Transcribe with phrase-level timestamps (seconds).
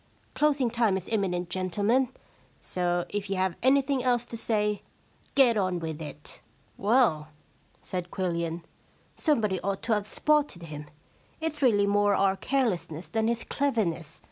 [0.33, 2.09] Closing time is imminent, gentlemen.
[2.59, 4.81] So if you have anything else to say,
[5.35, 7.27] get on with it.' * Well,*
[7.81, 10.89] said Quillian, * somebody ought to have spotted him.
[11.39, 14.19] It's really more our carelessness than his cleverness.